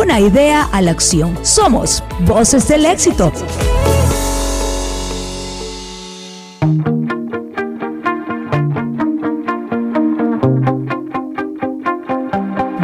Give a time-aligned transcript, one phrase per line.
[0.00, 1.36] una idea a la acción.
[1.42, 3.32] Somos Voces del Éxito.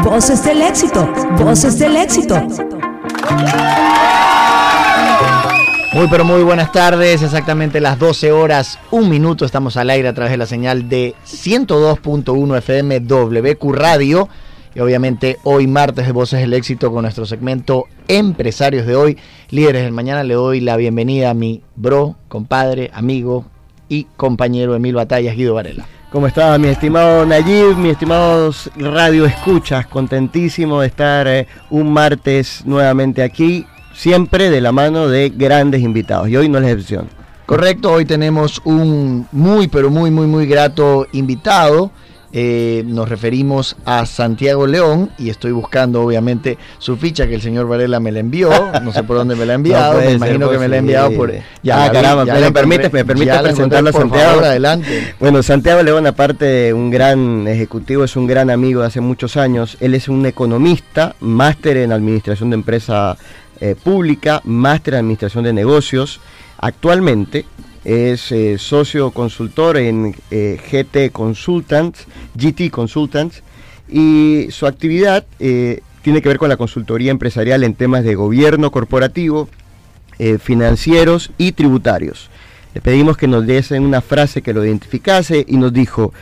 [0.03, 1.08] Voces del Éxito.
[1.38, 2.40] Voces del Éxito.
[5.92, 10.12] Muy pero muy buenas tardes, exactamente las 12 horas, un minuto, estamos al aire a
[10.12, 14.28] través de la señal de 102.1 FM WQ Radio
[14.75, 19.19] y obviamente hoy martes de Voces del Éxito con nuestro segmento Empresarios de hoy,
[19.51, 23.47] líderes del mañana, le doy la bienvenida a mi bro, compadre, amigo
[23.89, 25.87] y compañero Emil Batallas, Guido Varela.
[26.11, 29.87] ¿Cómo está mi estimado Nayib, mi estimados radio escuchas?
[29.87, 36.29] Contentísimo de estar eh, un martes nuevamente aquí siempre de la mano de grandes invitados.
[36.29, 37.09] Y hoy no es la excepción.
[37.47, 41.91] Correcto, hoy tenemos un muy, pero muy, muy, muy grato invitado.
[42.37, 47.69] Eh, nos referimos a Santiago León y estoy buscando obviamente su ficha que el señor
[47.69, 48.51] Varela me la envió,
[48.83, 51.12] no sé por dónde me la ha enviado, me imagino que me la ha enviado
[51.12, 51.33] por...
[51.62, 54.41] Ya, ah, caramba, me, permite, me permite presentarlo a Santiago.
[54.41, 55.14] adelante.
[55.20, 59.37] Bueno, Santiago León aparte de un gran ejecutivo, es un gran amigo de hace muchos
[59.37, 63.16] años, él es un economista, máster en administración de empresa
[63.61, 66.20] eh, pública, máster en administración de negocios.
[66.59, 67.44] Actualmente
[67.85, 73.43] es eh, socio consultor en eh, GT Consultants, GT Consultants,
[73.89, 79.49] y su actividad tiene que ver con la consultoría empresarial en temas de gobierno corporativo,
[80.41, 82.31] financieros y tributarios.
[82.75, 86.12] Le pedimos que nos diese una frase que lo identificase y nos dijo,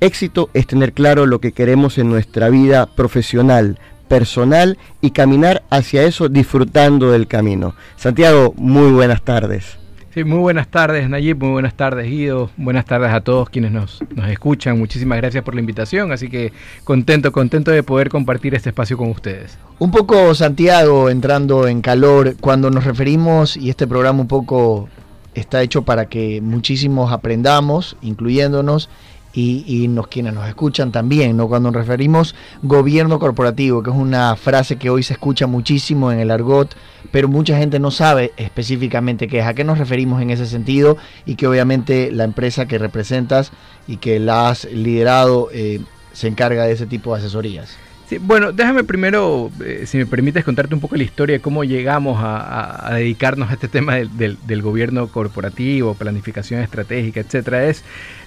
[0.00, 3.78] éxito es tener claro lo que queremos en nuestra vida profesional,
[4.08, 7.74] personal y caminar hacia eso disfrutando del camino.
[7.96, 9.81] Santiago, muy buenas tardes.
[10.12, 13.98] Sí, muy buenas tardes Nayib, muy buenas tardes Guido, buenas tardes a todos quienes nos,
[14.14, 16.52] nos escuchan, muchísimas gracias por la invitación, así que
[16.84, 19.56] contento, contento de poder compartir este espacio con ustedes.
[19.78, 24.90] Un poco Santiago, entrando en calor, cuando nos referimos, y este programa un poco
[25.32, 28.90] está hecho para que muchísimos aprendamos, incluyéndonos,
[29.34, 31.48] y, nos, quienes nos escuchan también, ¿no?
[31.48, 36.20] Cuando nos referimos gobierno corporativo, que es una frase que hoy se escucha muchísimo en
[36.20, 36.74] el argot,
[37.10, 40.96] pero mucha gente no sabe específicamente qué es, a qué nos referimos en ese sentido
[41.26, 43.52] y que obviamente la empresa que representas
[43.88, 45.80] y que la has liderado eh,
[46.12, 47.76] se encarga de ese tipo de asesorías
[48.20, 52.18] bueno, déjame primero, eh, si me permites, contarte un poco la historia de cómo llegamos
[52.20, 57.64] a, dedicarnos a este tema del, gobierno corporativo, planificación estratégica, etcétera.
[57.66, 57.84] Es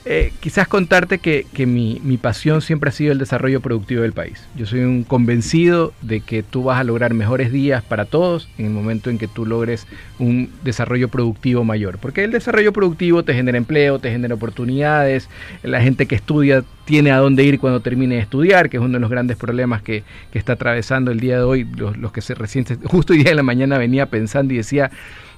[0.07, 4.45] eh, quizás contarte que, mi, mi, pasión siempre ha sido el desarrollo productivo del país.
[4.55, 8.65] Yo soy un convencido de que tú vas a lograr mejores días para todos en
[8.65, 9.87] el momento en que tú logres
[10.19, 11.97] un desarrollo productivo mayor.
[11.97, 15.27] Porque el desarrollo productivo te genera empleo, te genera oportunidades,
[15.63, 18.93] la gente que estudia tiene a dónde ir cuando termine de estudiar, que es uno
[18.93, 22.65] de los grandes problemas que, está atravesando el día de hoy, los, que se recién,
[22.83, 24.91] justo hoy día de la mañana venía pensando y decía,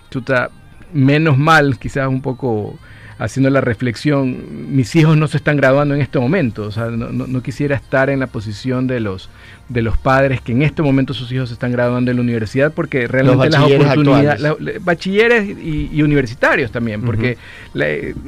[0.10, 0.50] chuta,
[0.92, 2.78] menos mal, quizás un poco
[3.20, 7.12] haciendo la reflexión, mis hijos no se están graduando en este momento, o sea, no,
[7.12, 9.30] no quisiera estar en la posición de los,
[9.70, 12.72] de los padres que en este momento sus hijos se están graduando en la universidad
[12.72, 17.38] porque realmente las oportunidades, bachilleres y, universitarios también, porque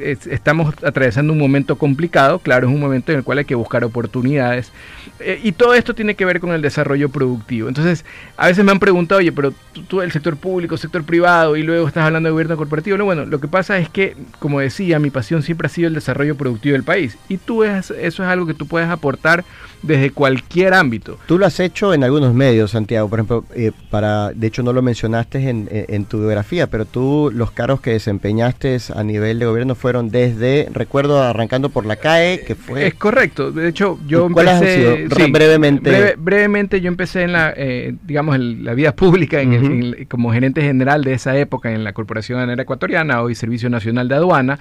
[0.08, 3.84] estamos atravesando un momento complicado, claro, es un momento en el cual hay que buscar
[3.84, 4.72] oportunidades
[5.20, 7.68] eh, y todo esto tiene que ver con el desarrollo productivo.
[7.68, 8.04] Entonces,
[8.36, 9.52] a veces me han preguntado, oye, pero
[9.88, 12.96] tú, el sector público, sector privado y luego estás hablando de gobierno corporativo.
[12.96, 15.94] No, bueno, lo que pasa es que, como decía, mi pasión siempre ha sido el
[15.94, 19.44] desarrollo productivo del país y tú eso es algo que tú puedes aportar
[19.82, 21.18] desde cualquier ámbito.
[21.26, 23.08] Tú lo has hecho en algunos medios, Santiago.
[23.08, 27.50] Por ejemplo, eh, para, de hecho no lo mencionaste en, tu biografía, pero tú los
[27.50, 32.54] cargos que desempeñaste a nivel de gobierno fueron desde, recuerdo, arrancando por la CAE, que
[32.54, 32.86] fue...
[32.86, 33.52] Es correcto.
[33.52, 35.08] De hecho, yo empecé...
[35.30, 36.14] brevemente.
[36.16, 41.04] brevemente yo empecé en la, eh, digamos, en la vida pública en como gerente general
[41.04, 44.58] de esa época en la Corporación Aduanera Ecuatoriana, hoy Servicio Nacional de Aduana,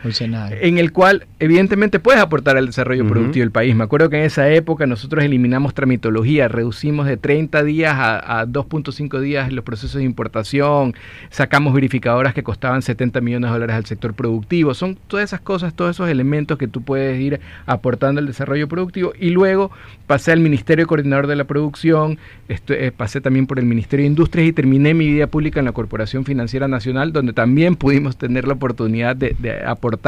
[0.62, 3.76] en el cual evidentemente puedes aportar al desarrollo productivo del país.
[3.76, 9.20] Me acuerdo que en esa época nosotros eliminamos tramitología, reducimos de 30 días a, 2.5
[9.20, 10.96] días los procesos de importación,
[11.30, 14.74] sacamos verificadoras que costaban 70 millones de dólares al sector productivo.
[14.74, 19.14] Son todas esas cosas, todos esos elementos que tú puedes ir aportando al desarrollo productivo.
[19.20, 19.72] Y luego
[20.08, 22.18] pasé al Ministerio Coordinador de la Producción,
[22.48, 25.72] eh, pasé también por el Ministerio de Industrias y terminé mi vida pública en la
[25.72, 29.36] Corporación Financiera Nacional, donde también pudimos tener la oportunidad de,
[29.66, 29.99] aportar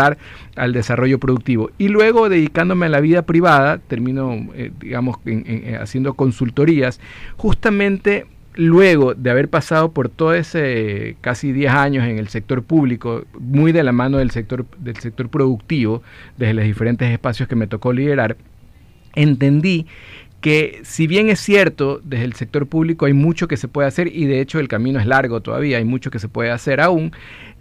[0.56, 1.70] al desarrollo productivo.
[1.78, 5.18] Y luego dedicándome a la vida privada, termino, eh, digamos,
[5.80, 7.00] haciendo consultorías,
[7.38, 13.24] justamente luego de haber pasado por todo ese casi 10 años en el sector público,
[13.40, 16.04] muy de la mano del sector, del sector productivo,
[16.38, 18.38] desde los diferentes espacios que me tocó liderar,
[19.16, 19.88] entendí
[20.42, 24.08] que si bien es cierto, desde el sector público hay mucho que se puede hacer
[24.08, 27.12] y de hecho el camino es largo todavía, hay mucho que se puede hacer aún,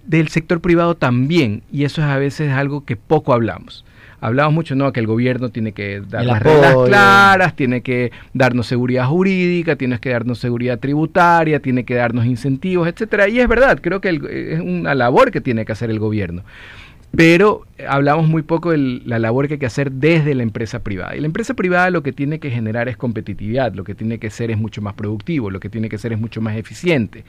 [0.07, 3.85] del sector privado también, y eso es a veces algo que poco hablamos
[4.21, 4.93] hablamos mucho, ¿no?
[4.93, 9.99] Que el gobierno tiene que dar las reglas claras, tiene que darnos seguridad jurídica, tiene
[9.99, 13.29] que darnos seguridad tributaria, tiene que darnos incentivos, etcétera.
[13.29, 14.11] Y es verdad, creo que
[14.53, 16.43] es una labor que tiene que hacer el gobierno
[17.15, 21.17] pero hablamos muy poco de la labor que hay que hacer desde la empresa privada.
[21.17, 24.31] Y la empresa privada lo que tiene que generar es competitividad, lo que tiene que
[24.31, 27.25] ser es mucho más productivo, lo que tiene que ser es mucho más eficiente.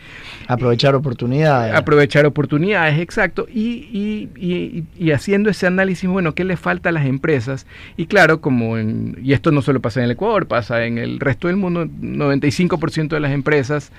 [0.48, 1.74] Aprovechar oportunidades.
[1.74, 3.48] Aprovechar oportunidades, exacto.
[3.52, 4.30] Y,
[5.12, 7.66] haciendo ese análisis, bueno, ¿qué le falta a las empresas?
[7.98, 11.20] Y claro, como en, y esto no solo pasa en el Ecuador, pasa en el
[11.20, 13.92] resto del mundo, 95% de las empresas,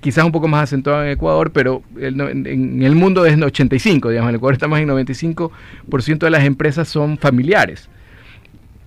[0.00, 4.28] quizás un poco más acentuado en Ecuador, pero en, en el mundo es 85, digamos,
[4.28, 5.27] en el Ecuador estamos en 95
[6.00, 7.88] ciento de las empresas son familiares.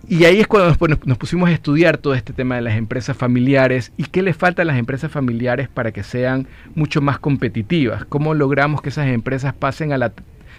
[0.08, 3.92] Y ahí es cuando nos, pusimos a estudiar todo este tema de las empresas familiares
[3.98, 8.04] y qué le falta a las empresas familiares para que sean mucho más competitivas.
[8.06, 10.12] ¿Cómo logramos que esas empresas pasen a la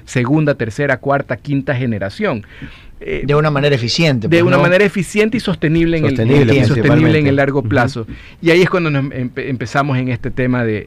[0.05, 2.45] segunda, tercera, cuarta, quinta generación?
[3.05, 4.29] Eh, de una manera eficiente.
[4.29, 8.07] De pues, una manera eficiente y sostenible, en, el, sostenible en el largo plazo.
[8.41, 10.87] Y ahí es cuando nos empezamos en este tema de,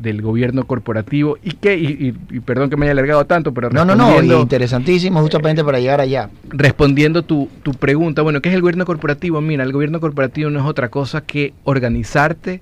[0.00, 1.38] del gobierno corporativo.
[1.42, 5.64] Y que, y, perdón que me haya alargado tanto, pero no, no, no, interesantísimo, justamente
[5.64, 6.30] para llegar allá.
[6.50, 9.40] Respondiendo tu, tu pregunta, bueno, ¿qué es el gobierno corporativo?
[9.40, 12.60] Mira, el gobierno corporativo no es otra cosa que organizarte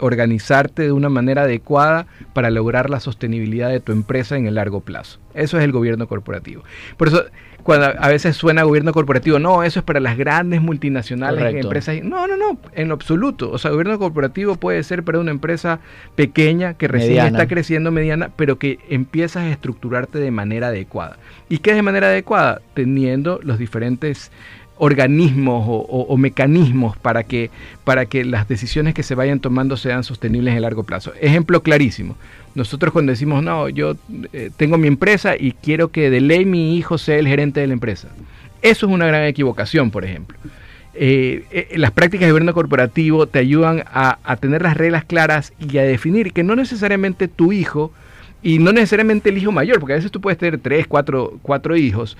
[0.00, 4.80] organizarte de una manera adecuada para lograr la sostenibilidad de tu empresa en el largo
[4.80, 5.18] plazo.
[5.34, 6.62] Eso es el gobierno corporativo.
[6.96, 7.24] Por eso
[7.66, 12.00] cuando a veces suena gobierno corporativo, no, eso es para las grandes multinacionales, empresas.
[12.00, 13.50] No, no, no, en absoluto.
[13.50, 15.80] O sea, gobierno corporativo puede ser para una empresa
[16.14, 21.16] pequeña que recién está creciendo mediana, pero que empiezas a estructurarte de manera adecuada.
[21.48, 22.60] ¿Y qué es de manera adecuada?
[22.74, 24.30] Teniendo los diferentes
[24.78, 27.50] organismos o, mecanismos para que,
[27.84, 31.12] para que las decisiones que se vayan tomando sean sostenibles en largo plazo.
[31.20, 32.16] Ejemplo clarísimo.
[32.54, 33.96] Nosotros cuando decimos, no, yo
[34.32, 37.66] eh, tengo mi empresa y quiero que de ley mi hijo sea el gerente de
[37.66, 38.08] la empresa.
[38.62, 40.36] Eso es una gran equivocación, por ejemplo.
[40.94, 45.52] Eh, eh, las prácticas de gobierno corporativo te ayudan a, a, tener las reglas claras
[45.58, 47.92] y a definir que no necesariamente tu hijo,
[48.46, 51.76] y no necesariamente el hijo mayor, porque a veces tú puedes tener tres, cuatro, cuatro
[51.76, 52.16] hijos,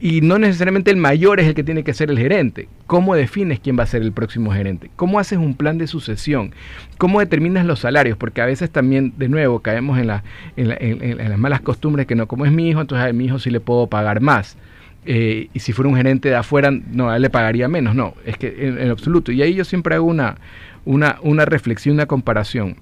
[0.00, 2.68] y no necesariamente el mayor es el que tiene que ser el gerente.
[2.86, 4.90] ¿Cómo defines quién va a ser el próximo gerente?
[4.94, 6.54] ¿Cómo haces un plan de sucesión?
[6.98, 8.16] ¿Cómo determinas los salarios?
[8.16, 10.22] Porque a veces también, de nuevo, caemos en, la,
[10.56, 13.50] en, las malas costumbres que no, como es mi hijo, entonces a mi hijo sí
[13.50, 14.56] le puedo pagar más.
[15.04, 17.96] Eh, y si fuera un gerente de afuera, no, a él le pagaría menos.
[17.96, 19.32] No, es que en, absoluto.
[19.32, 20.36] Y ahí yo siempre hago una,
[20.84, 22.76] una, una reflexión, una comparación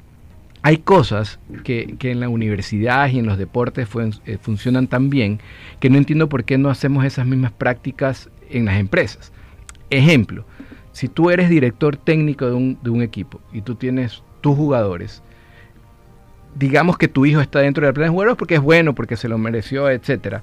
[0.66, 3.88] hay cosas que, en la universidad y en los deportes
[4.26, 5.38] eh, funcionan tan bien
[5.78, 9.30] que no entiendo por qué no hacemos esas mismas prácticas en las empresas.
[9.90, 10.44] Ejemplo,
[10.90, 15.22] si tú eres director técnico de un, equipo y tú tienes tus jugadores,
[16.56, 19.28] digamos que tu hijo está dentro del plan de jugadores porque es bueno, porque se
[19.28, 20.42] lo mereció, etcétera.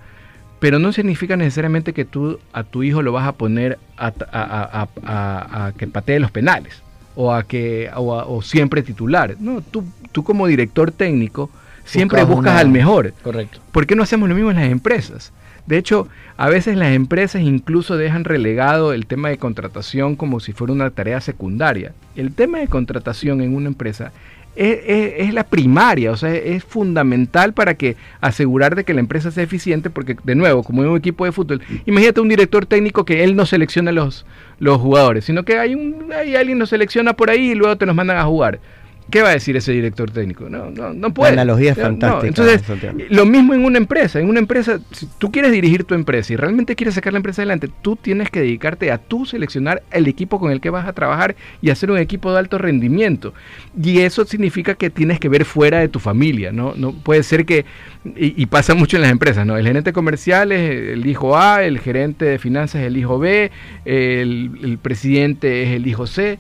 [0.62, 5.88] Pero no significa necesariamente que tú a tu hijo lo vas a poner a que
[5.88, 6.82] patee los penales
[7.16, 9.36] o a que o, siempre titular.
[9.40, 11.50] No, tú, tú como director técnico
[11.86, 13.14] siempre buscas al mejor.
[13.24, 13.60] Correcto.
[13.72, 15.32] ¿Por qué no hacemos lo mismo en las empresas?
[15.66, 20.52] De hecho, a veces las empresas incluso dejan relegado el tema de contratación como si
[20.52, 21.94] fuera una tarea secundaria.
[22.16, 24.12] El tema de contratación en una empresa
[24.56, 29.44] es, la primaria, o sea, es fundamental para que asegurar de que la empresa sea
[29.44, 33.24] eficiente, porque de nuevo, como en un equipo de fútbol, imagínate un director técnico que
[33.24, 34.26] él no selecciona los,
[34.60, 37.86] los jugadores, sino que hay, un, hay alguien nos selecciona por ahí y luego te
[37.86, 38.60] los mandan a jugar.
[39.10, 40.50] ¿Qué va a decir ese director técnico?
[40.50, 41.36] No, no, no puede.
[41.36, 42.28] La analogía es fantástica.
[42.28, 42.64] entonces,
[43.10, 44.20] lo mismo en una empresa.
[44.20, 47.42] En una empresa, si tú quieres dirigir tu empresa y realmente quieres sacar la empresa
[47.42, 50.94] adelante, tú tienes que dedicarte a tú seleccionar el equipo con el que vas a
[50.94, 53.34] trabajar y hacer un equipo de alto rendimiento.
[53.82, 56.74] Y eso significa que tienes que ver fuera de tu familia, ¿no?
[56.76, 57.66] No puede ser que,
[58.16, 59.58] y, pasa mucho en las empresas, ¿no?
[59.58, 63.52] El gerente comercial es el hijo A, el gerente de finanzas es el hijo B,
[63.86, 66.40] el, el presidente es el hijo C.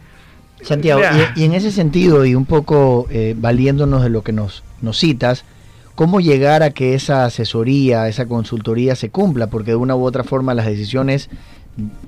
[0.63, 1.01] Santiago,
[1.35, 5.45] y, en ese sentido, y un poco eh, valiéndonos de lo que nos, nos citas,
[5.95, 9.47] ¿cómo llegar a que esa asesoría, esa consultoría se cumpla?
[9.47, 11.29] Porque de una u otra forma las decisiones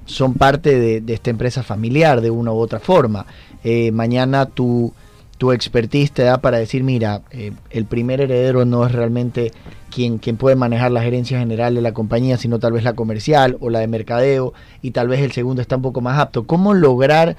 [0.05, 3.25] son parte de, esta empresa familiar, de una u otra forma.
[3.63, 4.93] Eh, mañana tu,
[5.37, 9.51] tu expertise te da para decir, mira, eh, el primer heredero no es realmente
[9.93, 13.57] quien, quien puede manejar la gerencia general de la compañía, sino tal vez la comercial
[13.59, 16.45] o la de mercadeo, y tal vez el segundo está un poco más apto.
[16.45, 17.35] ¿Cómo lograr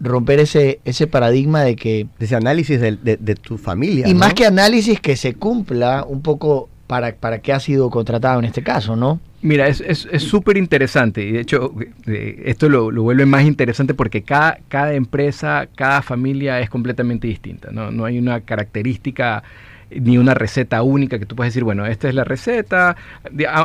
[0.00, 2.06] romper ese, ese paradigma de que...
[2.18, 4.08] ese análisis de, de, tu familia.
[4.08, 8.40] Y más que análisis, que se cumpla un poco para, para qué ha sido contratado
[8.40, 9.20] en este caso, ¿no?
[9.42, 9.78] Mira, es
[10.18, 11.72] súper es, interesante y de hecho
[12.06, 17.26] eh, esto lo, lo, vuelve más interesante porque cada, cada empresa, cada familia es completamente
[17.26, 17.90] distinta, ¿no?
[17.90, 19.42] no hay una característica
[19.90, 22.96] ni una receta única que tú puedes decir, bueno, esta es la receta.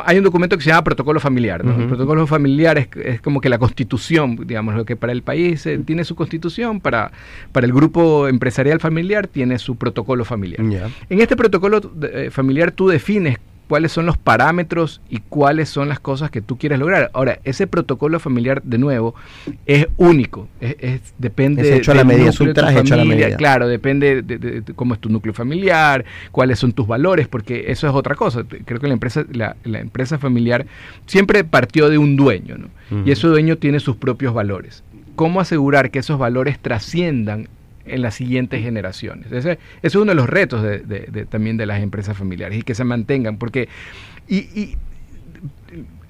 [0.04, 1.64] Hay un documento que se llama protocolo familiar.
[1.64, 1.80] ¿no?
[1.80, 5.78] El protocolo familiar es, como que la constitución, digamos, lo que para el país eh,
[5.84, 7.12] tiene su constitución, para,
[7.52, 10.60] para el grupo empresarial familiar tiene su protocolo familiar.
[10.60, 16.00] En este protocolo eh, familiar tú defines cuáles son los parámetros y cuáles son las
[16.00, 17.10] cosas que tú quieres lograr.
[17.12, 19.14] Ahora, ese protocolo familiar, de nuevo,
[19.66, 20.48] es único.
[20.60, 23.36] Es, depende es hecho a la medida, es un traje hecho a la medida.
[23.36, 27.94] Claro, depende de, cómo es tu núcleo familiar, cuáles son tus valores, porque eso es
[27.94, 28.44] otra cosa.
[28.64, 30.66] Creo que la empresa, la, empresa familiar
[31.06, 32.68] siempre partió de un dueño, ¿no?
[33.04, 34.84] Y ese dueño tiene sus propios valores.
[35.16, 37.48] ¿Cómo asegurar que esos valores trasciendan
[37.86, 39.30] en las siguientes generaciones.
[39.32, 42.84] Ese, es uno de los retos de, también de las empresas familiares y que se
[42.84, 43.68] mantengan, porque
[44.28, 44.76] y,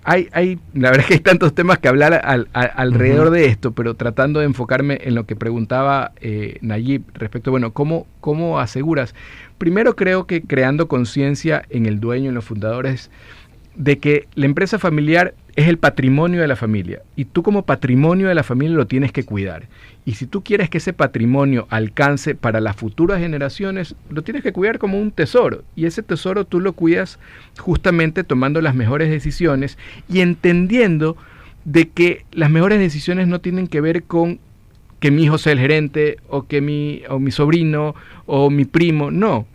[0.08, 3.94] hay, hay, la verdad es que hay tantos temas que hablar alrededor de esto, pero
[3.94, 9.16] tratando de enfocarme en lo que preguntaba eh, Nayib respecto, bueno, ¿cómo, ¿cómo aseguras?
[9.58, 13.10] Primero creo que creando conciencia en el dueño, en los fundadores,
[13.74, 18.28] de que la empresa familiar es el patrimonio de la familia y tú como patrimonio
[18.28, 19.68] de la familia lo tienes que cuidar.
[20.04, 24.52] Y si tú quieres que ese patrimonio alcance para las futuras generaciones, lo tienes que
[24.52, 25.64] cuidar como un tesoro.
[25.74, 27.18] Y ese tesoro tú lo cuidas
[27.58, 31.16] justamente tomando las mejores decisiones y entendiendo
[31.64, 34.38] de que las mejores decisiones no tienen que ver con
[35.00, 37.94] que mi hijo sea el gerente o que mi, o mi sobrino
[38.26, 39.46] o mi primo, no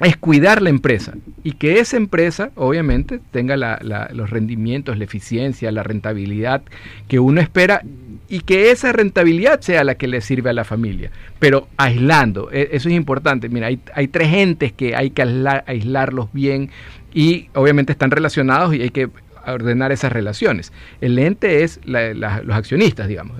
[0.00, 1.14] es cuidar la empresa
[1.44, 6.62] y que esa empresa obviamente tenga los rendimientos, la eficiencia, la rentabilidad
[7.08, 7.82] que uno espera
[8.28, 12.70] y que esa rentabilidad sea la que le sirve a la familia, pero aislando, e,
[12.72, 15.22] eso es importante, mira, hay, hay tres entes que hay que
[15.66, 16.70] aislarlos bien
[17.12, 19.10] y obviamente están relacionados y hay que
[19.46, 20.72] ordenar esas relaciones.
[21.00, 23.36] El ente es los accionistas, digamos,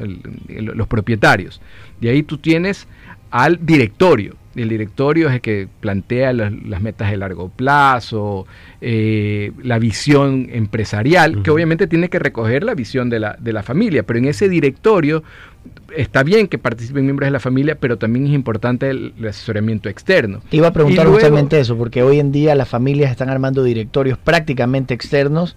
[0.48, 1.60] los propietarios.
[2.00, 2.88] De ahí tú tienes
[3.30, 8.46] al directorio el directorio es el que plantea las, metas de largo plazo,
[8.80, 13.62] eh, la visión empresarial, que obviamente tiene que recoger la visión de la, de la
[13.62, 15.22] familia, pero en ese directorio
[15.96, 20.40] está bien que participen miembros de la familia, pero también es importante el, asesoramiento externo.
[20.50, 24.18] Te iba a preguntar justamente eso, porque hoy en día las familias están armando directorios
[24.18, 25.56] prácticamente externos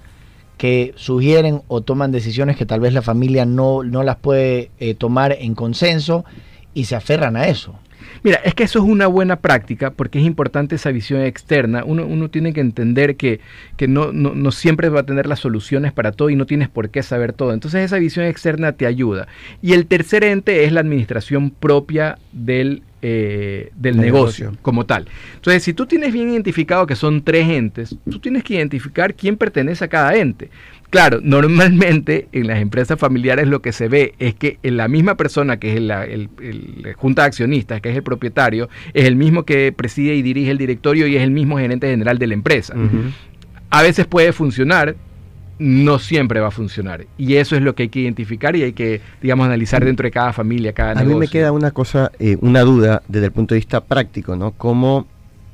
[0.57, 4.93] que sugieren o toman decisiones que tal vez la familia no, no las puede eh,
[4.93, 6.25] tomar en consenso
[6.73, 7.79] y se aferran a eso.
[8.23, 11.83] Mira, es que eso es una buena práctica porque es importante esa visión externa.
[11.85, 13.39] Uno, uno tiene que entender que,
[13.75, 16.69] que no, no, no, siempre va a tener las soluciones para todo y no tienes
[16.69, 17.53] por qué saber todo.
[17.53, 19.27] Entonces esa visión externa te ayuda.
[19.61, 25.07] Y el tercer ente es la administración propia del eh, del negocio, como tal.
[25.35, 29.35] Entonces, si tú tienes bien identificado que son tres entes, tú tienes que identificar quién
[29.35, 30.49] pertenece a cada ente.
[30.93, 35.17] Claro, normalmente en las empresas familiares lo que se ve es que en la misma
[35.17, 36.29] persona que es la el,
[36.97, 40.59] junta de accionistas, que es el propietario, es el mismo que preside y dirige el
[40.59, 42.75] directorio y es el mismo gerente general de la empresa.
[43.71, 44.95] A veces puede funcionar,
[45.57, 47.07] no siempre va a funcionar.
[47.17, 50.11] Y eso es lo que hay que identificar y hay que, digamos, analizar dentro de
[50.11, 53.55] cada familia, cada a mí me queda una cosa, eh, una duda desde el punto
[53.55, 54.51] de vista práctico, ¿no?
[54.51, 55.07] ¿Cómo,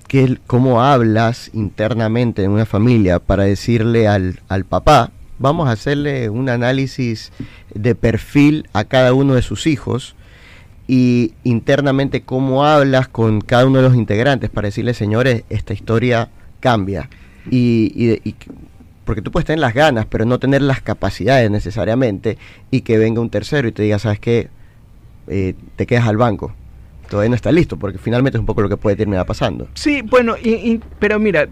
[0.10, 6.30] qué, cómo hablas internamente en una familia para decirle al, al papá, vamos a hacerle
[6.30, 7.32] un análisis
[7.74, 10.16] de perfil a cada uno de sus hijos
[10.88, 16.30] y internamente cómo hablas con cada uno de los integrantes para decirle, señores, esta historia
[16.60, 17.10] cambia.
[17.50, 18.36] Y,
[19.06, 22.38] porque tú puedes tener las ganas, pero no tener las capacidades necesariamente
[22.70, 24.50] y que venga un tercero y te diga, ¿sabes qué?
[25.28, 26.54] Eh, te quedas al banco.
[27.10, 29.68] Todavía no está listo, porque finalmente es un poco lo que puede terminar pasando.
[29.74, 30.36] Sí, bueno,
[31.00, 31.48] pero mira,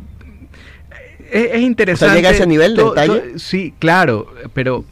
[1.31, 2.15] es, interesante.
[2.15, 3.39] llega a ese nivel de detalle.
[3.39, 4.86] sí, claro, pero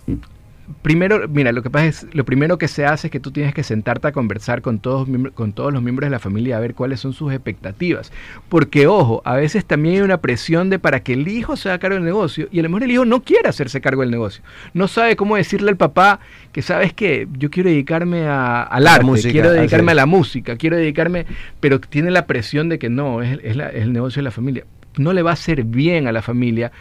[0.82, 3.54] primero, mira, lo que pasa es, lo primero que se hace es que tú tienes
[3.54, 6.74] que sentarte a conversar con todos, con todos los miembros de la familia a ver
[6.74, 8.12] cuáles son sus expectativas.
[8.50, 11.80] Porque, ojo, a veces también hay una presión de para que el hijo se haga
[11.80, 14.44] cargo del negocio y a lo mejor el hijo no quiere hacerse cargo del negocio.
[14.74, 16.20] No sabe cómo decirle al papá
[16.52, 21.26] que, ¿sabes que Yo quiero dedicarme al arte, quiero dedicarme a la música, quiero dedicarme,
[21.60, 24.66] pero tiene la presión de que no, es, es el negocio de la familia
[24.98, 26.72] no le va a hacer bien a la familia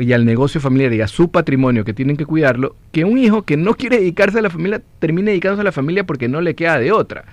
[0.00, 3.42] y al negocio familiar y a su patrimonio que tienen que cuidarlo, que un hijo
[3.42, 6.54] que no quiere dedicarse a la familia termine dedicándose a la familia porque no le
[6.54, 7.24] queda de otra.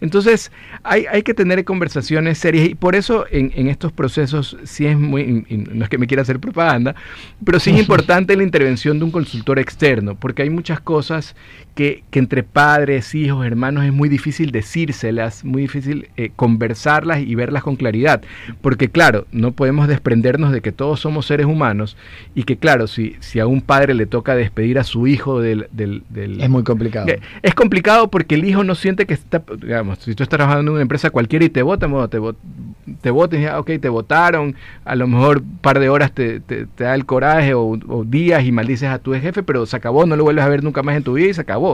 [0.00, 0.50] Entonces,
[0.82, 5.44] hay, hay que tener conversaciones serias y por eso en, estos procesos sí es muy,
[5.50, 6.94] no es que me quiera hacer propaganda,
[7.44, 11.36] pero sí es importante la intervención de un consultor externo, porque hay muchas cosas
[11.80, 17.34] que, que, entre padres, hijos, hermanos es muy difícil decírselas, muy difícil eh, conversarlas y
[17.34, 18.20] verlas con claridad.
[18.60, 21.96] Porque claro, no podemos desprendernos de que todos somos seres humanos
[22.34, 25.68] y que claro, si, si a un padre le toca despedir a su hijo del...
[25.72, 27.06] del, es muy complicado.
[27.40, 30.74] Es complicado porque el hijo no siente que está, digamos, si tú estás trabajando en
[30.74, 32.18] una empresa cualquiera y te votan, bueno, te,
[33.00, 36.66] te voten, ya, ok, te votaron, a lo mejor un par de horas te, te,
[36.76, 40.14] da el coraje o, o, días y maldices a tu jefe, pero se acabó, no
[40.14, 41.69] lo vuelves a ver nunca más en tu vida y se acabó.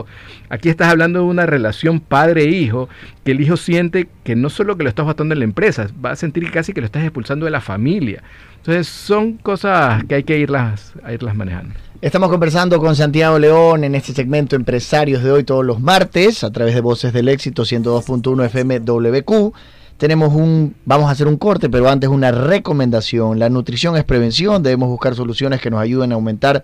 [0.49, 2.89] Aquí estás hablando de una relación padre-hijo,
[3.23, 6.11] que el hijo siente que no solo que lo estás votando en la empresa, va
[6.11, 8.23] a sentir casi que lo estás expulsando de la familia.
[8.57, 11.73] Entonces son cosas que hay que irlas, a irlas manejando.
[12.01, 16.51] Estamos conversando con Santiago León en este segmento Empresarios de hoy todos los martes a
[16.51, 19.53] través de Voces del Éxito 102.1 FM WQ
[19.97, 23.39] tenemos un, vamos a hacer un corte, pero antes una recomendación.
[23.39, 26.63] La nutrición es prevención, debemos buscar soluciones que nos ayuden a aumentar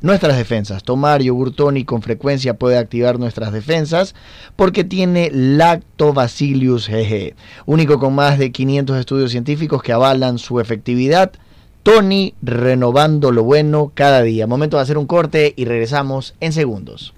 [0.00, 0.82] nuestras defensas.
[0.82, 4.14] Tomar yogur tonic con frecuencia puede activar nuestras defensas
[4.56, 7.34] porque tiene Lactobacillus GG,
[7.66, 11.32] único con más de 500 estudios científicos que avalan su efectividad.
[11.82, 14.46] Tony renovando lo bueno cada día.
[14.46, 17.12] Momento de hacer un corte y regresamos en segundos.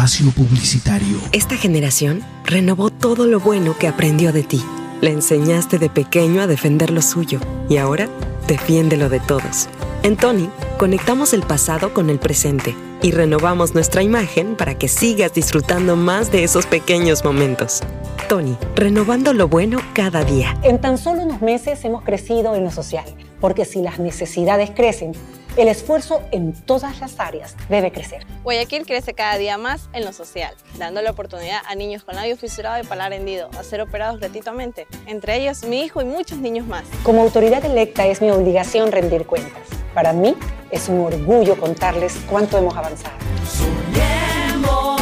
[0.00, 1.18] Espacio publicitario.
[1.30, 4.64] Esta generación renovó todo lo bueno que aprendió de ti.
[5.02, 7.38] Le enseñaste de pequeño a defender lo suyo
[7.68, 8.08] y ahora
[8.46, 9.68] defiende lo de todos.
[10.02, 15.34] En Tony, conectamos el pasado con el presente y renovamos nuestra imagen para que sigas
[15.34, 17.82] disfrutando más de esos pequeños momentos.
[18.26, 20.56] Tony, renovando lo bueno cada día.
[20.62, 23.04] En tan solo unos meses hemos crecido en lo social,
[23.38, 25.12] porque si las necesidades crecen,
[25.56, 28.26] el esfuerzo en todas las áreas debe crecer.
[28.42, 32.36] Guayaquil crece cada día más en lo social, dando la oportunidad a niños con labio
[32.36, 36.66] fisurado y palar hendido a ser operados gratuitamente, entre ellos mi hijo y muchos niños
[36.66, 36.84] más.
[37.02, 39.68] Como autoridad electa es mi obligación rendir cuentas.
[39.94, 40.34] Para mí
[40.70, 43.16] es un orgullo contarles cuánto hemos avanzado.
[43.44, 45.00] Soñemos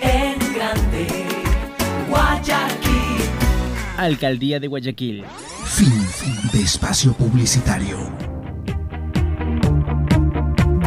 [0.00, 1.06] en grande,
[2.08, 3.30] Guayaquil.
[3.98, 5.24] Alcaldía de Guayaquil.
[5.66, 6.06] Fin
[6.52, 8.31] de espacio publicitario.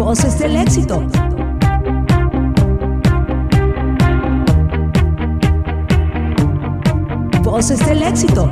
[0.05, 1.01] Voces del éxito.
[7.41, 8.51] Voces del éxito.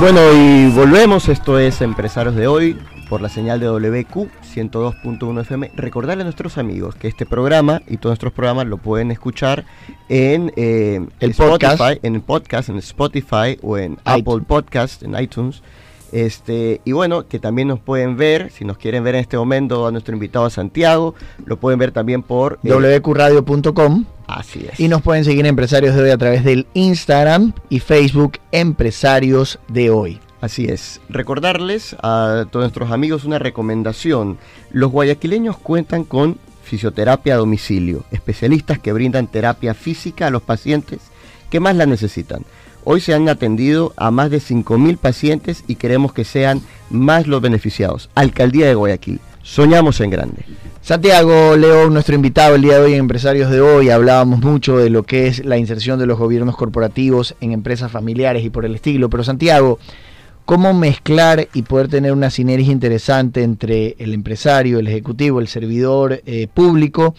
[0.00, 1.28] Bueno, y volvemos.
[1.28, 2.78] Esto es Empresarios de hoy
[3.10, 5.72] por la señal de WQ 102.1 FM.
[5.76, 9.66] Recordarle a nuestros amigos que este programa y todos nuestros programas lo pueden escuchar
[10.08, 12.04] en eh, El Spotify, podcast.
[12.06, 15.62] en el podcast, en Spotify o en Apple Podcast, en iTunes.
[16.12, 19.86] Este, y bueno, que también nos pueden ver, si nos quieren ver en este momento
[19.86, 21.14] a nuestro invitado Santiago,
[21.46, 24.78] lo pueden ver también por eh, wqradio.com Así es.
[24.78, 29.90] y nos pueden seguir Empresarios de Hoy a través del Instagram y Facebook Empresarios de
[29.90, 30.20] Hoy.
[30.42, 31.00] Así es.
[31.08, 34.38] Recordarles a todos nuestros amigos una recomendación.
[34.70, 40.98] Los guayaquileños cuentan con fisioterapia a domicilio, especialistas que brindan terapia física a los pacientes
[41.48, 42.44] que más la necesitan.
[42.84, 47.40] Hoy se han atendido a más de 5.000 pacientes y queremos que sean más los
[47.40, 48.10] beneficiados.
[48.16, 49.20] Alcaldía de Guayaquil.
[49.42, 50.44] Soñamos en grande.
[50.80, 54.90] Santiago León, nuestro invitado el día de hoy en Empresarios de Hoy, hablábamos mucho de
[54.90, 58.74] lo que es la inserción de los gobiernos corporativos en empresas familiares y por el
[58.74, 59.78] estilo, pero Santiago,
[60.44, 66.20] ¿cómo mezclar y poder tener una sinergia interesante entre el empresario, el ejecutivo, el servidor
[66.26, 67.14] eh, público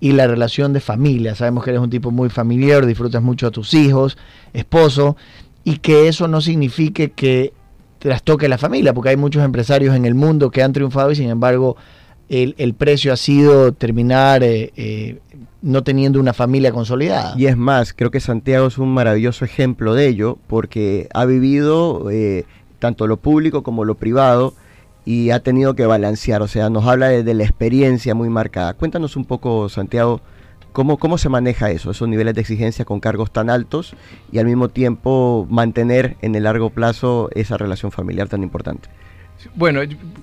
[0.00, 1.34] y la relación de familia?
[1.34, 4.18] Sabemos que eres un tipo muy familiar, disfrutas mucho a tus hijos,
[4.52, 5.16] esposo,
[5.62, 7.52] y que eso no signifique que
[7.98, 11.28] trastoque la familia, porque hay muchos empresarios en el mundo que han triunfado y sin
[11.28, 11.76] embargo
[12.30, 15.18] el, el precio ha sido terminar eh, eh,
[15.62, 17.34] no teniendo una familia consolidada.
[17.36, 22.08] Y es más, creo que Santiago es un maravilloso ejemplo de ello porque ha vivido
[22.10, 22.44] eh,
[22.78, 24.54] tanto lo público como lo privado
[25.10, 28.74] y ha tenido que balancear, o sea, nos habla de, la experiencia muy marcada.
[28.74, 30.20] Cuéntanos un poco, Santiago,
[30.70, 33.96] ¿Cómo, ¿Cómo se maneja eso, esos niveles de exigencia con cargos tan altos
[34.30, 38.88] y al mismo tiempo mantener en el largo plazo esa relación familiar tan importante?
[39.56, 39.80] Bueno,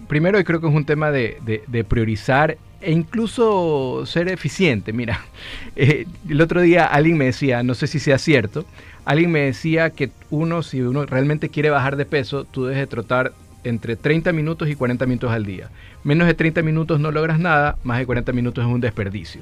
[0.08, 4.94] primero creo que es un tema de, priorizar e incluso ser eficiente.
[4.94, 5.20] Mira,
[5.76, 8.66] eh, el otro día alguien me decía, no sé si sea cierto,
[9.04, 12.88] alguien me decía que uno, si uno realmente quiere bajar de peso, tú debes de
[12.88, 13.34] trotar
[13.70, 15.70] entre 30 minutos y 40 minutos al día.
[16.04, 19.42] Menos de 30 minutos no logras nada, más de 40 minutos es un desperdicio.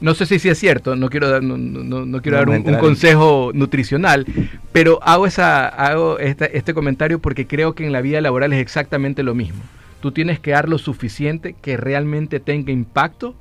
[0.00, 3.52] No sé si es cierto, no quiero dar, no, no- no quiero dar un, consejo
[3.54, 4.26] nutricional,
[4.72, 8.60] pero hago, esa, hago esta- este comentario porque creo que en la vida laboral es
[8.60, 9.62] exactamente lo mismo.
[10.00, 13.34] Tú tienes que dar lo suficiente que realmente tenga impacto,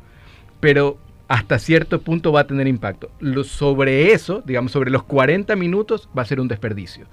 [0.59, 3.09] pero hasta cierto punto va a tener impacto.
[3.19, 7.05] Lo- sobre eso, digamos, sobre los 40 minutos va a ser un desperdicio.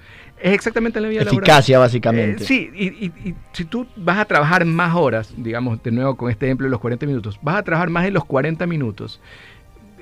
[0.43, 1.43] Es exactamente en la vida laboral.
[1.51, 2.45] Eficacia, básicamente.
[2.45, 6.17] Eh, sí, y, y- y si tú vas a trabajar más horas, digamos, de nuevo
[6.17, 9.21] con este ejemplo de los 40 minutos, vas a trabajar más en los 40 minutos,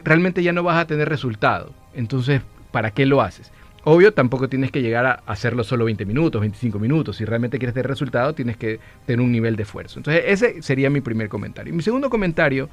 [0.05, 1.73] realmente ya no vas a tener resultado.
[1.95, 3.51] Entonces, ¿para qué lo haces?
[3.85, 7.17] Obvio, tampoco tienes que llegar a hacerlo solo 20 minutos, 25 minutos.
[7.17, 9.99] Si realmente quieres tener resultado, tienes que tener un nivel de esfuerzo.
[9.99, 11.73] Entonces, ese sería mi primer comentario.
[11.73, 12.69] Mi segundo comentario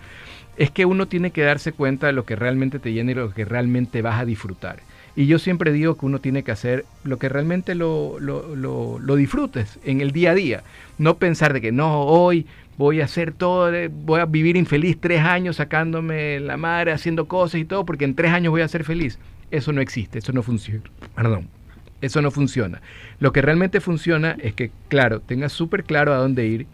[0.58, 3.34] es que uno tiene que darse cuenta de lo que realmente te llena y lo
[3.34, 4.80] que realmente vas a disfrutar.
[5.16, 9.16] Y yo siempre digo que uno tiene que hacer lo que realmente lo, lo, lo-
[9.16, 10.64] disfrutes en el día a día.
[10.98, 12.46] No pensar de que no, hoy
[12.78, 17.28] voy a hacer todo, eh, voy a vivir infeliz tres años sacándome la madre, haciendo
[17.28, 19.18] cosas y todo, porque en tres años voy a ser feliz.
[19.52, 20.84] Eso no existe, eso no funciona.
[21.16, 21.48] Perdón.
[22.02, 22.82] Eso no funciona.
[23.20, 26.68] Lo que realmente funciona es que, claro, tengas súper claro a dónde ir,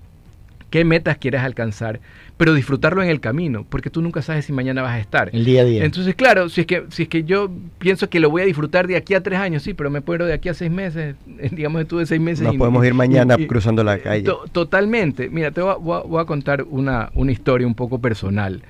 [0.71, 1.99] qué metas quieres alcanzar,
[2.37, 5.29] pero disfrutarlo en el camino, porque tú nunca sabes si mañana vas a estar.
[5.33, 5.85] El día a día.
[5.85, 8.87] Entonces, claro, si es que si es que yo pienso que lo voy a disfrutar
[8.87, 11.15] de aquí a tres años, sí, pero me puedo ir de aquí a seis meses,
[11.37, 12.43] eh, digamos, estuve seis meses.
[12.45, 14.23] Nos y- podemos ir mañana y- cruzando la calle.
[14.23, 15.29] To- totalmente.
[15.29, 18.63] Mira, te voy a, voy a- voy a contar una, una historia un poco personal.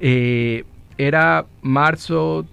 [0.00, 0.64] Eh,
[0.98, 2.46] era marzo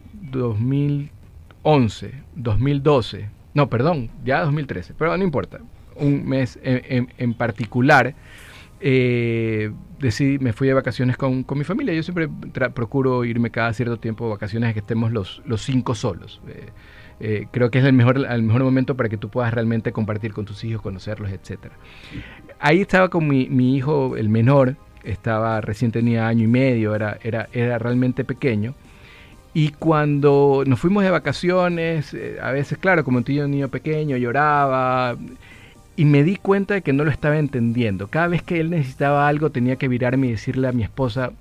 [1.63, 5.60] 2011, 2012, no, perdón, ya 2013, pero no importa.
[5.96, 8.15] Un mes en, en- en particular,
[8.86, 11.93] eh, decidí, me fui de vacaciones con, con mi familia.
[11.93, 12.28] Yo siempre
[12.74, 16.41] procuro irme cada cierto tiempo de vacaciones que estemos los, los cinco solos.
[16.50, 16.65] Eh,
[17.22, 20.34] eh, creo que es el mejor, el mejor momento para que tú puedas realmente compartir
[20.34, 21.76] con tus hijos, conocerlos, etcétera.
[22.60, 27.17] Ahí estaba con mi, mi hijo, el menor, estaba recién tenía año y medio, era,
[27.24, 28.76] era, era realmente pequeño.
[29.54, 34.17] Y cuando nos fuimos de vacaciones, eh, a veces, claro, como tenía un niño pequeño,
[34.17, 35.15] lloraba.
[35.95, 38.08] Y me di cuenta de que no lo estaba entendiendo.
[38.08, 41.32] Cada vez que él necesitaba algo, tenía que virarme y decirle a mi esposa,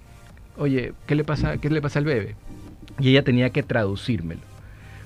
[0.59, 2.35] oye, ¿qué le pasa, qué le pasa al bebé?
[2.99, 4.43] Y ella tenía que traducírmelo.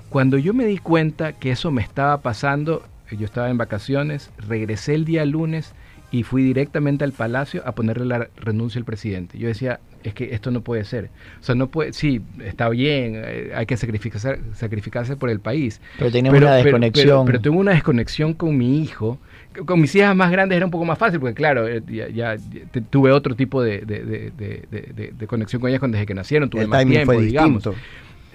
[0.09, 4.95] Cuando yo me di cuenta que eso me estaba pasando, yo estaba en vacaciones, regresé
[4.95, 5.75] el día lunes
[6.11, 9.39] y fui directamente al palacio a ponerle la renuncia al presidente.
[9.39, 11.11] Yo decía, es que esto no puede ser.
[11.41, 15.81] O sea, no puede, sí, está bien, eh, hay que sacrificarse, sacrificarse por el país.
[15.99, 17.07] Pero teníamos una desconexión.
[17.07, 19.19] Pero, pero tengo una desconexión con mi hijo.
[19.65, 22.35] Con mis hijas más grandes era un poco más fácil, porque claro, eh, ya, ya-
[22.37, 26.63] ya te- tuve otro tipo de, de- conexión con ellas cuando desde que nacieron, tuve
[26.63, 27.65] El más tiempo, fue digamos.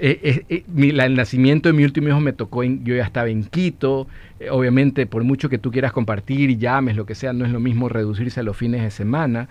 [0.04, 2.96] Eh, eh, eh, mi- la- el nacimiento de mi último hijo me tocó, en- yo
[2.96, 4.08] ya estaba en Quito,
[4.50, 7.60] obviamente por mucho que tú quieras compartir y llames, lo que sea, no es lo
[7.60, 9.48] mismo reducirse a los fines de semana.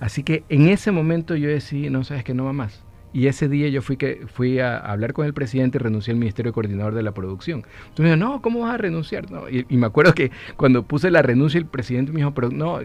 [0.00, 2.82] Así que en ese momento yo decidí, no sabes que no va más.
[3.14, 6.18] Y ese día yo fui, que, fui a hablar con el presidente y renuncié al
[6.18, 7.60] Ministerio Coordinador de la Producción.
[7.60, 9.30] Entonces me dijo, no, ¿cómo vas a renunciar?
[9.30, 12.50] No, y, y me acuerdo que cuando puse la renuncia el presidente me dijo, pero
[12.50, 12.80] no,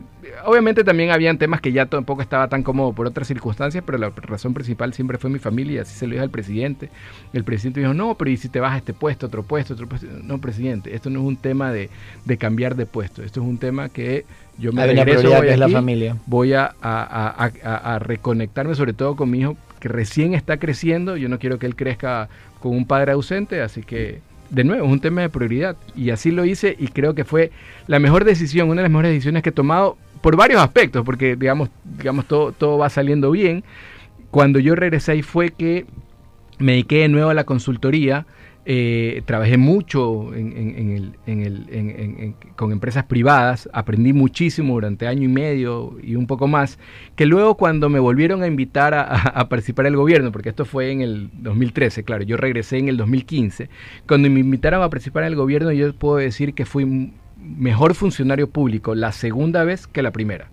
[0.45, 4.11] obviamente también habían temas que ya tampoco estaba tan cómodo por otras circunstancias, pero la
[4.11, 6.91] razón principal siempre fue mi familia y así se lo dije al presidente.
[7.33, 9.73] El presidente me dijo, no, pero ¿y si te vas a este puesto, otro puesto,
[9.73, 10.05] otro puesto?
[10.23, 11.89] No, presidente, esto no es un tema de,
[12.25, 14.25] de cambiar de puesto, esto es un tema que
[14.59, 16.17] yo me Hay regreso voy que es la aquí, familia.
[16.27, 21.17] voy a- a- a reconectarme sobre todo con mi hijo que recién está creciendo.
[21.17, 24.91] Yo no quiero que él crezca con un padre ausente, así que de nuevo es
[24.91, 25.75] un tema de prioridad.
[25.95, 27.51] Y así lo hice y creo que fue
[27.87, 31.35] la mejor decisión, una de las mejores decisiones que he tomado por varios aspectos, porque
[31.35, 33.63] digamos, digamos todo, todo va saliendo bien.
[34.31, 35.85] Cuando yo regresé ahí fue que
[36.57, 38.25] me dediqué de nuevo a la consultoría.
[38.71, 46.13] Eh, trabajé mucho el- el- con empresas privadas, aprendí muchísimo durante año y medio y
[46.13, 46.77] un poco más,
[47.15, 50.91] que luego cuando me volvieron a invitar a, a- participar del gobierno, porque esto fue
[50.91, 53.69] en el 2013, claro, yo regresé en el 2015,
[54.07, 58.51] cuando me invitaron a participar en el gobierno yo puedo decir que fui mejor funcionario
[58.51, 60.47] público la segunda vez que la primera.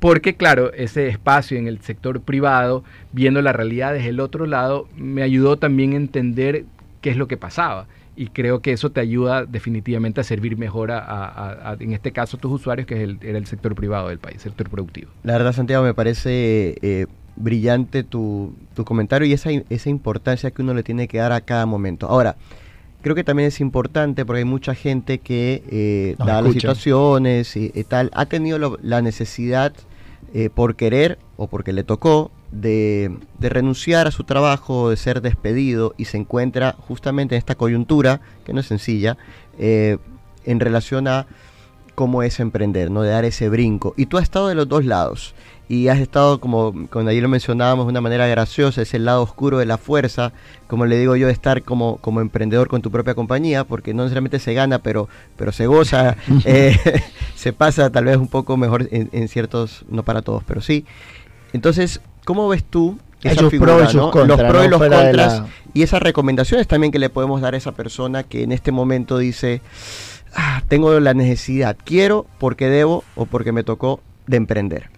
[0.00, 4.88] Porque claro, ese espacio en el sector privado, viendo la realidad desde el otro lado,
[4.96, 6.64] me ayudó también a entender
[7.02, 7.86] qué es lo que pasaba.
[8.16, 12.12] Y creo que eso te ayuda definitivamente a servir mejor a, a- a- en este
[12.12, 15.10] caso, a tus usuarios, que es el, era el sector privado del país, sector productivo.
[15.22, 20.62] La verdad, Santiago, me parece eh, brillante tu, tu comentario y esa, esa importancia que
[20.62, 22.06] uno le tiene que dar a cada momento.
[22.06, 22.36] Ahora,
[23.00, 27.72] creo que también es importante porque hay mucha gente que, eh, dadas las situaciones y,
[27.74, 29.72] y tal, ha tenido lo- la necesidad
[30.34, 35.22] eh, por querer o porque le tocó de, de renunciar a su trabajo, de ser
[35.22, 39.16] despedido y se encuentra justamente en esta coyuntura, que no es sencilla,
[39.58, 39.98] eh,
[40.44, 41.26] en relación a
[41.94, 43.02] cómo es emprender, ¿no?
[43.02, 43.94] De dar ese brinco.
[43.96, 45.34] Y tú has estado de los dos lados.
[45.68, 49.22] Y has estado, como cuando ayer lo mencionábamos de una manera graciosa, es el lado
[49.22, 50.32] oscuro de la fuerza,
[50.66, 54.02] como le digo yo, de estar como, como emprendedor con tu propia compañía, porque no
[54.02, 56.76] necesariamente se gana, pero, pero se goza, eh,
[57.36, 60.84] se pasa tal vez un poco mejor en, en ciertos, no para todos, pero sí.
[61.54, 64.10] Entonces, ¿cómo ves tú esa Esos figura, pros y sus ¿no?
[64.10, 67.54] contras, los pros y los contras la- y esas recomendaciones también que le podemos dar
[67.54, 69.60] a esa persona que en este momento dice,
[70.34, 74.90] "Ah, tengo la necesidad, quiero porque debo o porque me tocó de emprender.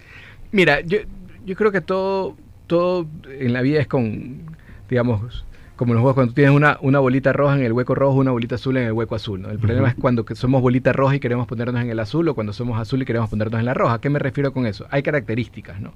[0.52, 0.98] Mira, yo,
[1.44, 2.34] yo creo que todo,
[2.66, 3.06] todo
[3.38, 4.42] en la vida es con,
[4.88, 5.44] digamos,
[5.76, 8.30] como los juegos, cuando tú tienes una, una bolita roja en el hueco rojo, una
[8.30, 9.42] bolita azul en el hueco azul.
[9.42, 9.50] ¿no?
[9.50, 12.34] El problema es cuando que somos bolita roja y queremos ponernos en el azul o
[12.34, 13.94] cuando somos azul y queremos ponernos en la roja.
[13.94, 14.87] ¿A qué me refiero con eso?
[14.90, 15.92] Hay características, ¿no?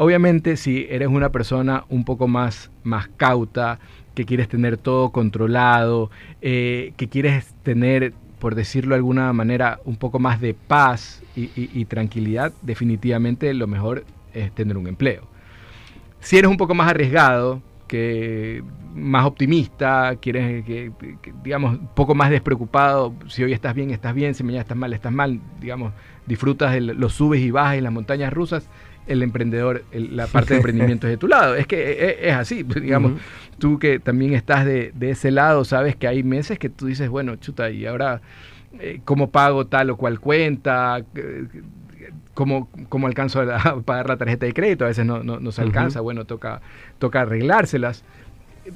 [0.00, 3.80] Obviamente, si eres una persona un poco más, más cauta,
[4.14, 6.08] que quieres tener todo controlado,
[6.40, 11.84] eh, que quieres tener, por decirlo de alguna manera, un poco más de paz y,
[11.86, 15.24] tranquilidad, definitivamente lo mejor es tener un empleo.
[16.20, 18.62] Si eres un poco más arriesgado, que
[18.94, 20.92] más optimista, quieres que,
[21.42, 24.92] digamos, un poco más despreocupado, si hoy estás bien, estás bien, si mañana estás mal,
[24.92, 25.92] estás mal, digamos,
[26.24, 28.68] disfrutas de los subes y bajas y las montañas rusas,
[29.08, 31.54] el emprendedor, el- la parte de emprendimiento es de tu lado.
[31.56, 33.20] Es que es, es así, digamos, Ujú.
[33.58, 37.08] tú que también estás de, de ese lado, sabes que hay meses que tú dices,
[37.08, 38.20] bueno, chuta, y ahora,
[38.78, 40.98] eh, ¿cómo pago tal o cual cuenta?
[41.14, 41.46] Eh,
[42.34, 44.84] ¿Cómo, cómo alcanzo a, a pagar la tarjeta de crédito?
[44.84, 46.60] A veces no, no, no se alcanza, bueno, toca,
[46.98, 48.04] toca arreglárselas.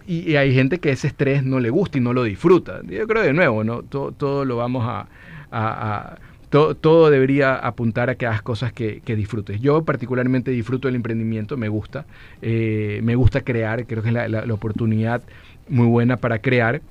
[0.07, 2.81] Y, y hay gente que ese estrés no le gusta y no lo disfruta.
[2.85, 3.83] Yo creo de nuevo, ¿no?
[3.83, 5.07] Todo, todo lo vamos a...
[5.51, 6.19] a- a-
[6.53, 9.61] todo, debería apuntar a que hagas cosas que, disfrutes.
[9.61, 12.07] Yo particularmente disfruto del emprendimiento, me gusta.
[12.43, 15.23] eh, me gusta crear, creo que es la, oportunidad
[15.69, 16.83] muy buena para crear.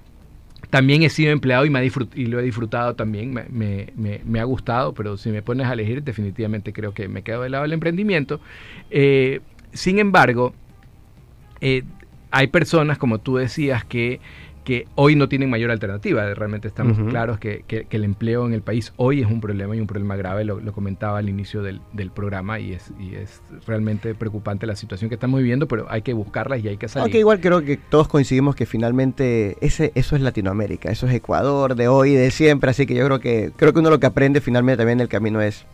[0.69, 1.79] También he sido empleado y, me
[2.27, 6.93] lo he disfrutado también, me ha gustado, pero si me pones a elegir, definitivamente creo
[6.93, 8.39] que me quedo del lado del emprendimiento.
[8.89, 9.41] Eh,
[9.73, 10.53] sin embargo,
[11.61, 11.83] eh,
[12.31, 14.19] hay personas, como tú decías, que,
[14.63, 16.31] que hoy no tienen mayor alternativa.
[16.35, 19.75] Realmente estamos claros que, que- que el empleo en el país hoy es un problema
[19.75, 20.43] y un problema grave.
[20.45, 24.75] Lo, lo comentaba al inicio del, del programa y es, y es realmente preocupante la
[24.75, 27.03] situación que estamos viviendo, pero hay que buscarlas y hay que salir.
[27.03, 31.75] Aunque igual creo que todos coincidimos que finalmente ese, eso es Latinoamérica, eso es Ecuador
[31.75, 34.05] de hoy y de siempre, así que yo creo que creo que uno lo que
[34.07, 35.65] aprende finalmente también en el camino es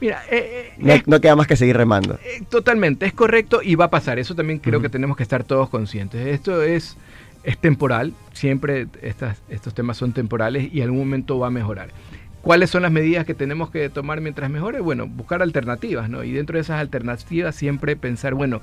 [0.00, 0.36] Mira, eh,
[0.68, 2.14] eh, no, es- no queda más que seguir remando.
[2.24, 4.20] Eh, Totalmente, es correcto y va a pasar.
[4.20, 6.24] Eso también creo que tenemos que estar todos conscientes.
[6.24, 6.96] Esto es,
[7.44, 11.88] es temporal, siempre estas, estos temas son temporales y en algún momento va a mejorar.
[12.42, 14.80] ¿Cuáles son las medidas que tenemos que tomar mientras mejore?
[14.80, 16.22] Bueno, buscar alternativas, ¿no?
[16.24, 18.60] Y dentro de esas alternativas siempre pensar, bueno,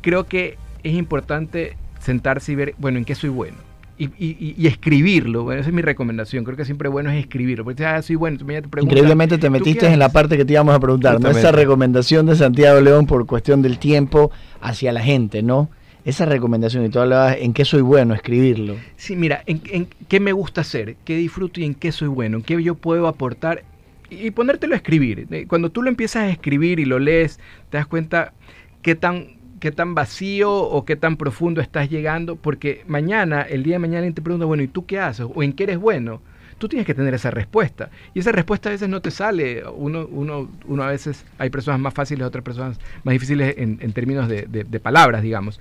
[0.00, 3.56] creo que es importante sentarse y ver, bueno, en qué soy bueno.
[3.98, 6.44] Y, y- y escribirlo, bueno, esa es mi recomendación.
[6.44, 7.64] Creo que siempre bueno es escribirlo.
[7.64, 8.44] Porque ah, soy bueno, te
[8.82, 11.30] Increíblemente te ¿tú qué metiste en la parte que te íbamos a preguntar, ¿no?
[11.30, 14.30] Esa recomendación de Santiago León por cuestión del tiempo
[14.60, 15.70] hacia la gente, ¿no?
[16.06, 18.76] Esa recomendación, y tú hablabas en qué soy bueno, escribirlo.
[18.96, 22.42] Sí, mira, en, qué me gusta hacer, qué disfruto y en qué soy bueno, en
[22.44, 23.64] qué yo puedo aportar
[24.08, 25.26] y ponértelo a escribir.
[25.32, 27.40] Eh, Cuando tú lo empiezas a escribir y lo lees,
[27.70, 28.34] te das cuenta
[28.82, 33.74] qué tan, qué tan vacío o qué tan profundo estás llegando, porque mañana, el día
[33.74, 35.26] de mañana, alguien te pregunta, bueno, ¿y tú qué haces?
[35.34, 36.20] ¿O en qué eres bueno?
[36.58, 37.90] Tú tienes que tener esa respuesta.
[38.14, 39.62] Y esa respuesta a veces no te sale.
[39.68, 44.26] Uno, uno, uno a veces, hay personas más fáciles, otras personas más difíciles en, términos
[44.26, 45.60] de palabras, digamos.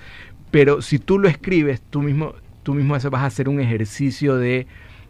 [0.55, 4.67] Pero si tú lo escribes, tú mismo, tú mismo vas a hacer un ejercicio de,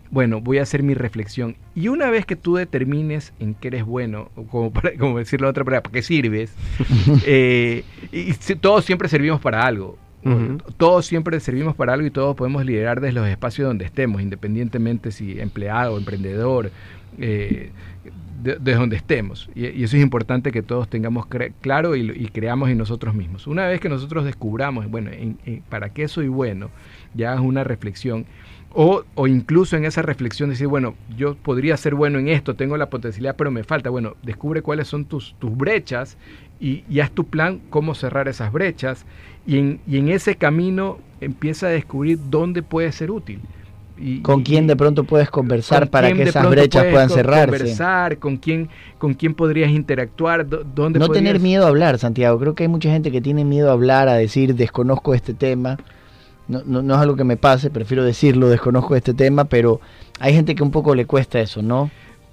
[0.10, 1.55] bueno, voy a hacer mi reflexión.
[1.75, 5.51] Y una vez que tú determines en qué eres bueno, como, para, como decirlo de
[5.51, 6.51] otra manera, para qué sirves,
[7.27, 9.99] eh, y si- todos siempre servimos para algo.
[10.77, 15.12] Todos siempre servimos para algo y todos podemos liderar desde los espacios donde estemos, independientemente
[15.12, 16.71] si empleado, emprendedor,
[17.19, 17.69] eh,
[18.45, 19.49] de, de donde estemos.
[19.55, 21.25] Y, eso es importante que todos tengamos
[21.62, 23.47] claro y, creamos en nosotros mismos.
[23.47, 26.69] Una vez que nosotros descubramos, bueno, en- en- ¿para qué soy bueno?
[27.15, 28.25] Ya es una reflexión.
[28.77, 32.89] O, incluso en esa reflexión decir, bueno, yo podría ser bueno en esto, tengo la
[32.89, 33.89] potencialidad, pero me falta.
[33.89, 36.17] Bueno, descubre cuáles son tus, tus brechas
[36.60, 39.05] y, y haz tu plan, cómo cerrar esas brechas.
[39.47, 43.39] Y y en ese camino empieza a descubrir dónde puede ser útil.
[43.97, 47.58] Y- ¿Con quién de pronto puedes conversar con para que esas brechas puedan cerrarse?
[47.60, 52.38] Conversar, con quién, con quién podrías interactuar, dó- dónde No tener miedo a hablar, Santiago.
[52.39, 55.77] Creo que hay mucha gente que tiene miedo a hablar, a decir desconozco este tema.
[56.47, 59.79] No, no, no es algo que me pase, prefiero decirlo, desconozco este tema, pero
[60.19, 61.89] hay gente que un poco le cuesta eso, ¿no?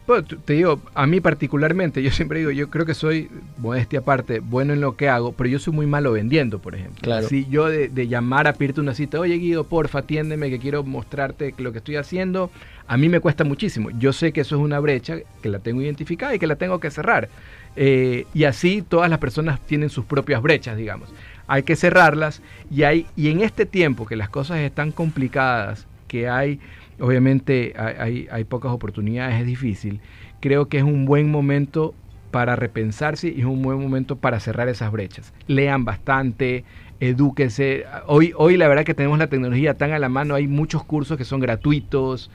[0.07, 4.01] Bueno, t- te digo, a mí particularmente, yo siempre digo, yo creo que soy, modestia
[4.01, 7.01] aparte, bueno en lo que hago, pero yo soy muy malo vendiendo, por ejemplo.
[7.03, 7.29] Claro.
[7.29, 10.83] Si yo de, de llamar a pedirte una cita, oye Guido, porfa, atiéndeme que quiero
[10.83, 12.51] mostrarte lo que estoy haciendo,
[12.89, 13.91] A mí me cuesta muchísimo.
[13.99, 16.81] Yo sé que eso es una brecha que la tengo identificada y que la tengo
[16.81, 17.29] que cerrar.
[17.77, 21.09] Eh, y así todas las personas tienen sus propias brechas, digamos.
[21.47, 26.29] Hay que cerrarlas y, hay, y en este tiempo que las cosas están complicadas, que
[26.29, 26.61] hay,
[27.01, 30.01] obviamente, hay, hay- pocas oportunidades, es difícil,
[30.41, 31.95] creo que es un buen momento
[32.31, 35.33] para repensarse y es un buen momento para cerrar esas brechas.
[35.47, 36.65] Lean bastante,
[37.01, 37.85] edúquese.
[38.07, 41.17] Hoy, hoy la verdad que tenemos la tecnología tan a la mano, hay muchos cursos
[41.19, 42.31] que son gratuitos.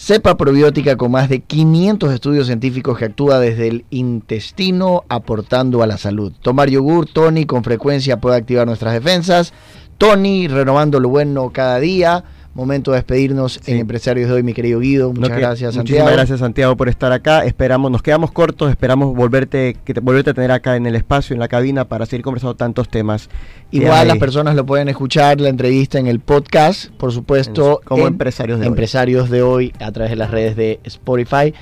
[0.04, 5.88] cepa probiótica con más de 500 estudios científicos que actúa desde el intestino aportando a
[5.88, 6.34] la salud.
[6.42, 9.54] Tomar yogur Tony con frecuencia puede activar nuestras defensas.
[10.00, 12.24] Tony, renovando lo bueno cada día.
[12.54, 15.10] Momento de despedirnos en Empresarios de hoy, mi querido Guido.
[15.14, 16.10] Muchas No, que- gracias, muchísimas Santiago.
[16.18, 17.46] gracias Santiago por estar acá.
[17.46, 21.34] Esperamos, nos quedamos cortos, esperamos volverte, que te, volverte a tener acá en el espacio,
[21.34, 23.30] en la cabina, para seguir conversando tantos temas.
[23.72, 28.08] Igual las personas lo pueden escuchar la entrevista en el podcast, por supuesto, Como en
[28.10, 28.68] empresarios de hoy.
[28.68, 31.54] Empresarios de hoy a través de las redes de Spotify,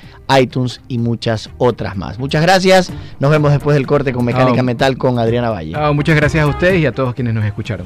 [0.41, 2.17] iTunes y muchas otras más.
[2.17, 2.91] Muchas gracias.
[3.19, 4.63] Nos vemos después del corte con Mecánica.
[4.63, 5.75] Metal con Adriana Valle.
[5.93, 7.85] Muchas gracias a ustedes y a todos quienes nos escucharon.